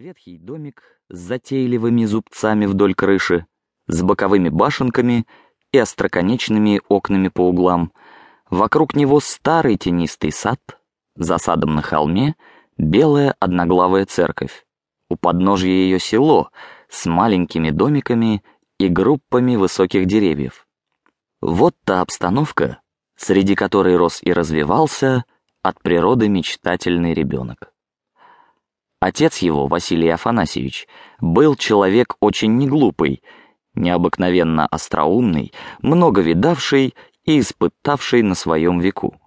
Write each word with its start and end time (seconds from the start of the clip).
Ветхий 0.00 0.38
домик 0.38 0.82
с 1.10 1.18
затейливыми 1.18 2.06
зубцами 2.06 2.64
вдоль 2.64 2.94
крыши, 2.94 3.44
с 3.86 4.00
боковыми 4.02 4.48
башенками 4.48 5.26
и 5.72 5.78
остроконечными 5.78 6.80
окнами 6.88 7.28
по 7.28 7.42
углам. 7.42 7.92
Вокруг 8.48 8.94
него 8.94 9.20
старый 9.20 9.76
тенистый 9.76 10.32
сад, 10.32 10.58
за 11.16 11.36
садом 11.36 11.74
на 11.74 11.82
холме 11.82 12.34
белая 12.78 13.34
одноглавая 13.40 14.06
церковь. 14.06 14.64
У 15.10 15.16
подножья 15.16 15.68
ее 15.68 15.98
село 15.98 16.48
с 16.88 17.04
маленькими 17.04 17.68
домиками 17.68 18.42
и 18.78 18.88
группами 18.88 19.56
высоких 19.56 20.06
деревьев. 20.06 20.66
Вот 21.42 21.74
та 21.84 22.00
обстановка, 22.00 22.80
среди 23.16 23.54
которой 23.54 23.96
рос 23.96 24.20
и 24.22 24.32
развивался 24.32 25.26
от 25.60 25.78
природы 25.82 26.30
мечтательный 26.30 27.12
ребенок. 27.12 27.74
Отец 29.00 29.38
его, 29.38 29.66
Василий 29.66 30.10
Афанасьевич, 30.10 30.86
был 31.20 31.56
человек 31.56 32.16
очень 32.20 32.58
неглупый, 32.58 33.22
необыкновенно 33.74 34.66
остроумный, 34.66 35.52
много 35.80 36.20
видавший 36.20 36.94
и 37.24 37.40
испытавший 37.40 38.22
на 38.22 38.34
своем 38.34 38.78
веку. 38.78 39.18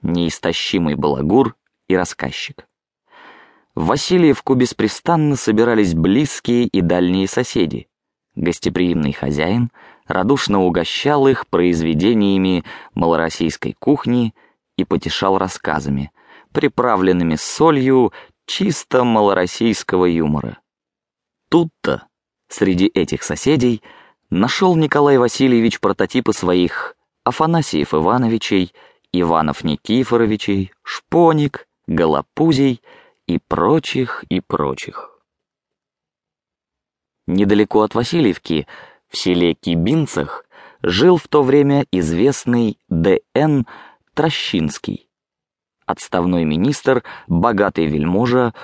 Неистощимый 0.00 0.94
балагур 0.94 1.56
и 1.88 1.96
рассказчик. 1.96 2.66
В 3.74 3.86
Васильевку 3.86 4.54
беспрестанно 4.54 5.36
собирались 5.36 5.94
близкие 5.94 6.64
и 6.66 6.80
дальние 6.80 7.28
соседи. 7.28 7.88
Гостеприимный 8.34 9.12
хозяин 9.12 9.70
радушно 10.06 10.62
угощал 10.62 11.28
их 11.28 11.46
произведениями 11.48 12.64
малороссийской 12.94 13.74
кухни 13.78 14.34
и 14.76 14.84
потешал 14.84 15.36
рассказами, 15.36 16.12
приправленными 16.52 17.36
солью 17.36 18.12
чисто 18.52 19.02
малороссийского 19.02 20.04
юмора. 20.04 20.58
Тут-то, 21.48 22.06
среди 22.48 22.86
этих 22.86 23.22
соседей, 23.22 23.82
нашел 24.28 24.76
Николай 24.76 25.16
Васильевич 25.16 25.80
прототипы 25.80 26.34
своих 26.34 26.94
Афанасиев 27.24 27.94
Ивановичей, 27.94 28.74
Иванов 29.10 29.64
Никифоровичей, 29.64 30.70
Шпоник, 30.82 31.66
Голопузей 31.86 32.82
и 33.26 33.38
прочих 33.38 34.22
и 34.28 34.40
прочих. 34.40 35.18
Недалеко 37.26 37.80
от 37.80 37.94
Васильевки, 37.94 38.66
в 39.08 39.16
селе 39.16 39.54
Кибинцах, 39.54 40.44
жил 40.82 41.16
в 41.16 41.26
то 41.26 41.42
время 41.42 41.86
известный 41.90 42.78
Д.Н. 42.90 43.66
Трощинский 44.12 45.08
отставной 45.86 46.44
министр, 46.44 47.02
богатый 47.26 47.86
вельможа, 47.86 48.54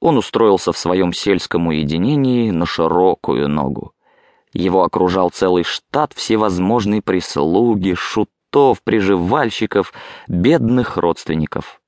он 0.00 0.18
устроился 0.18 0.72
в 0.72 0.78
своем 0.78 1.12
сельском 1.12 1.68
уединении 1.68 2.50
на 2.50 2.66
широкую 2.66 3.48
ногу. 3.48 3.92
Его 4.52 4.84
окружал 4.84 5.30
целый 5.30 5.64
штат 5.64 6.12
всевозможной 6.12 7.02
прислуги, 7.02 7.94
шутов, 7.94 8.82
приживальщиков, 8.82 9.92
бедных 10.28 10.96
родственников. 10.96 11.80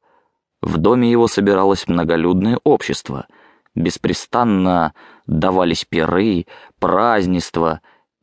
В 0.63 0.79
доме 0.79 1.11
его 1.11 1.29
собиралось 1.29 1.87
многолюдное 1.87 2.59
общество. 2.65 3.27
Беспрестанно 3.75 4.95
давались 5.27 5.85
пиры, 5.85 6.47
празднества, 6.81 7.83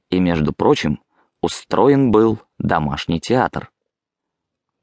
и, 0.09 0.20
между 0.20 0.52
прочим, 0.52 1.00
устроен 1.42 2.11
был 2.11 2.39
домашний 2.58 3.20
театр. 3.20 3.70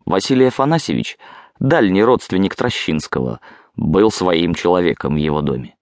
Василий 0.06 0.47
Афанасьевич 0.47 1.19
дальний 1.61 2.03
родственник 2.03 2.56
Трощинского, 2.56 3.41
был 3.77 4.11
своим 4.11 4.55
человеком 4.55 5.14
в 5.14 5.19
его 5.19 5.42
доме. 5.42 5.77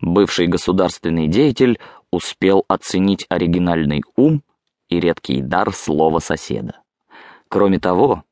Бывший 0.00 0.46
государственный 0.46 1.26
деятель 1.26 1.78
успел 2.10 2.64
оценить 2.68 3.26
оригинальный 3.28 4.02
ум 4.16 4.42
и 4.88 5.00
редкий 5.00 5.42
дар 5.42 5.74
слова 5.74 6.20
соседа. 6.20 6.80
Кроме 7.48 7.78
того, 7.78 8.24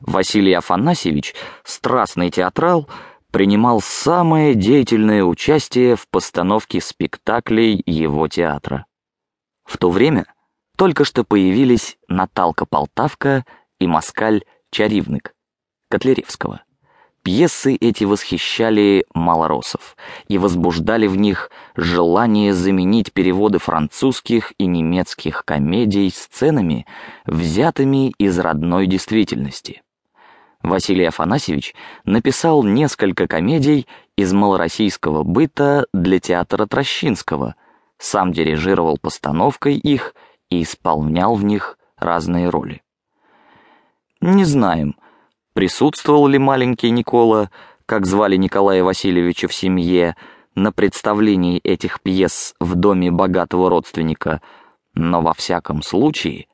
Василий 0.00 0.54
Афанасьевич, 0.54 1.34
страстный 1.62 2.30
театрал, 2.30 2.88
принимал 3.30 3.80
самое 3.80 4.54
деятельное 4.54 5.22
участие 5.22 5.94
в 5.94 6.08
постановке 6.08 6.80
спектаклей 6.80 7.82
его 7.86 8.26
театра. 8.28 8.86
В 9.64 9.76
то 9.76 9.90
время 9.90 10.26
только 10.76 11.04
что 11.04 11.22
появились 11.22 11.96
Наталка 12.08 12.64
Полтавка 12.64 13.44
и 13.78 13.86
Москаль 13.86 14.42
Чаривник. 14.70 15.34
Котляревского. 15.90 16.62
Пьесы 17.22 17.74
эти 17.74 18.04
восхищали 18.04 19.04
малоросов 19.12 19.96
и 20.28 20.38
возбуждали 20.38 21.06
в 21.06 21.16
них 21.16 21.50
желание 21.76 22.54
заменить 22.54 23.12
переводы 23.12 23.58
французских 23.58 24.54
и 24.56 24.64
немецких 24.64 25.44
комедий 25.44 26.08
сценами, 26.10 26.86
взятыми 27.26 28.14
из 28.18 28.38
родной 28.38 28.86
действительности. 28.86 29.82
Василий 30.62 31.04
Афанасьевич 31.04 31.74
написал 32.04 32.62
несколько 32.62 33.26
комедий 33.26 33.86
из 34.16 34.32
малороссийского 34.32 35.22
быта 35.22 35.86
для 35.92 36.20
театра 36.20 36.66
Трощинского, 36.66 37.54
сам 37.98 38.32
дирижировал 38.32 38.96
постановкой 38.96 39.74
их 39.76 40.14
и 40.48 40.62
исполнял 40.62 41.34
в 41.34 41.44
них 41.44 41.78
разные 41.98 42.48
роли. 42.48 42.82
Не 44.22 44.44
знаем, 44.44 44.96
Присутствовал 45.52 46.26
ли 46.28 46.38
маленький 46.38 46.90
Никола, 46.90 47.50
как 47.86 48.06
звали 48.06 48.36
Николая 48.36 48.84
Васильевича 48.84 49.48
в 49.48 49.54
семье, 49.54 50.16
на 50.54 50.72
представлении 50.72 51.58
этих 51.58 52.00
пьес 52.00 52.54
в 52.60 52.74
доме 52.74 53.10
богатого 53.10 53.70
родственника, 53.70 54.40
но 54.94 55.22
во 55.22 55.34
всяком 55.34 55.82
случае 55.82 56.46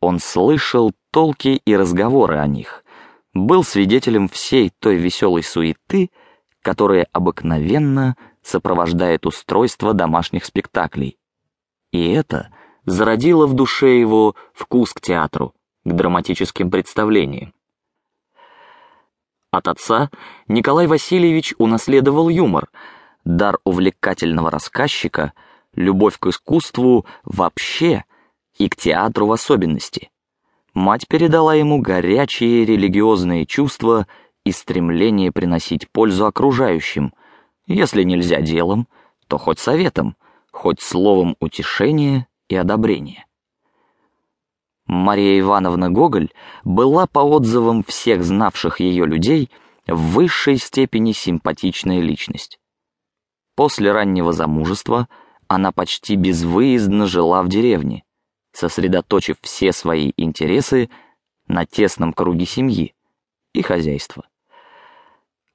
он 0.00 0.18
слышал 0.18 0.92
толки 1.10 1.60
и 1.64 1.76
разговоры 1.76 2.38
о 2.38 2.46
них, 2.46 2.84
был 3.32 3.64
свидетелем 3.64 4.28
всей 4.28 4.70
той 4.78 4.96
веселой 4.96 5.42
суеты, 5.42 6.10
которая 6.62 7.06
обыкновенно 7.12 8.16
сопровождает 8.42 9.26
устройство 9.26 9.94
домашних 9.94 10.44
спектаклей. 10.44 11.18
И 11.90 12.10
это 12.12 12.50
зародило 12.84 13.46
в 13.46 13.54
душе 13.54 13.98
его 13.98 14.34
вкус 14.52 14.92
к 14.92 15.00
театру, 15.00 15.54
к 15.84 15.92
драматическим 15.92 16.70
представлениям. 16.70 17.54
От 19.54 19.68
отца 19.68 20.10
Николай 20.48 20.88
Васильевич 20.88 21.54
унаследовал 21.58 22.28
юмор, 22.28 22.70
дар 23.24 23.58
увлекательного 23.62 24.50
рассказчика, 24.50 25.32
любовь 25.76 26.18
к 26.18 26.26
искусству 26.26 27.06
вообще 27.22 28.02
и 28.58 28.68
к 28.68 28.74
театру 28.74 29.28
в 29.28 29.32
особенности. 29.32 30.10
Мать 30.74 31.06
передала 31.06 31.54
ему 31.54 31.80
горячие 31.80 32.64
религиозные 32.64 33.46
чувства 33.46 34.08
и 34.44 34.50
стремление 34.50 35.30
приносить 35.30 35.88
пользу 35.88 36.26
окружающим, 36.26 37.14
если 37.68 38.02
нельзя 38.02 38.40
делом, 38.40 38.88
то 39.28 39.38
хоть 39.38 39.60
советом, 39.60 40.16
хоть 40.50 40.80
словом 40.80 41.36
утешения 41.38 42.26
и 42.48 42.56
одобрения. 42.56 43.24
Мария 44.86 45.40
Ивановна 45.40 45.90
Гоголь 45.90 46.30
была 46.62 47.06
по 47.06 47.20
отзывам 47.20 47.82
всех 47.84 48.22
знавших 48.22 48.80
ее 48.80 49.06
людей 49.06 49.50
в 49.86 50.12
высшей 50.12 50.58
степени 50.58 51.12
симпатичная 51.12 52.00
личность. 52.00 52.58
После 53.54 53.92
раннего 53.92 54.32
замужества 54.32 55.08
она 55.48 55.72
почти 55.72 56.16
безвыездно 56.16 57.06
жила 57.06 57.42
в 57.42 57.48
деревне, 57.48 58.04
сосредоточив 58.52 59.36
все 59.40 59.72
свои 59.72 60.12
интересы 60.16 60.90
на 61.46 61.64
тесном 61.64 62.12
круге 62.12 62.46
семьи 62.46 62.94
и 63.52 63.62
хозяйства. 63.62 64.26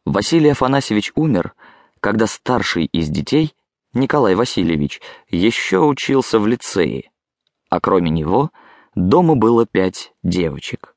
Василий 0.06 0.50
Афанасьевич 0.50 1.12
умер, 1.16 1.53
когда 2.00 2.25
старший 2.25 2.85
из 2.85 3.09
детей 3.09 3.53
Николай 3.94 4.36
Васильевич 4.36 5.01
еще 5.30 5.80
учился 5.80 6.39
в 6.39 6.48
лицее, 6.48 7.12
а 7.69 7.80
кроме 7.80 8.09
него 8.09 8.51
Дома 9.00 9.38
было 9.38 9.66
пять 9.66 10.12
девочек. 10.24 10.94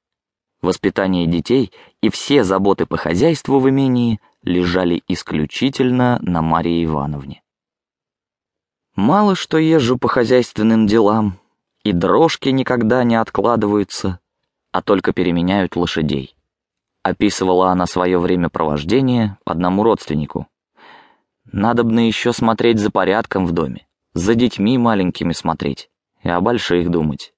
Воспитание 0.61 1.29
детей 1.29 1.71
и 2.01 2.11
все 2.11 2.43
заботы 2.43 2.85
по 2.85 2.97
хозяйству 2.97 3.61
в 3.61 3.71
имении 3.71 4.21
лежали 4.43 5.05
исключительно 5.07 6.19
на 6.21 6.43
Марии 6.43 6.85
Ивановне. 6.85 7.45
Мало 8.97 9.37
что 9.37 9.57
езжу 9.57 9.99
по 9.99 10.09
хозяйственным 10.09 10.89
делам, 10.89 11.39
и 11.85 11.93
дрожки 11.93 12.49
никогда 12.49 13.05
не 13.05 13.15
откладываются, 13.15 14.19
а 14.73 14.83
только 14.83 15.13
переменяют 15.13 15.77
лошадей. 15.77 16.35
Описывала 17.05 17.71
она 17.71 17.87
свое 17.87 18.19
времяпровождение 18.19 19.39
одному 19.45 19.85
родственнику. 19.85 20.49
Надобно 21.45 22.05
еще 22.05 22.33
смотреть 22.33 22.81
за 22.81 22.91
порядком 22.91 23.47
в 23.47 23.53
доме, 23.53 23.87
за 24.13 24.35
детьми 24.35 24.77
маленькими 24.77 25.33
смотреть 25.33 25.89
и 26.25 26.29
о 26.29 26.41
больших 26.41 26.91
думать. 26.91 27.33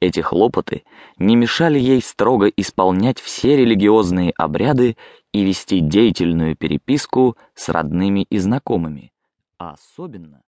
Эти 0.00 0.20
хлопоты 0.20 0.84
не 1.18 1.36
мешали 1.36 1.78
ей 1.78 2.00
строго 2.00 2.46
исполнять 2.46 3.20
все 3.20 3.56
религиозные 3.56 4.32
обряды 4.36 4.96
и 5.32 5.44
вести 5.44 5.80
деятельную 5.80 6.56
переписку 6.56 7.36
с 7.54 7.68
родными 7.68 8.26
и 8.30 8.38
знакомыми, 8.38 9.12
а 9.58 9.72
особенно 9.72 10.42